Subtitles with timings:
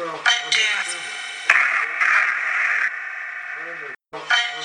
[0.00, 0.16] Undo.
[4.14, 4.59] Undo.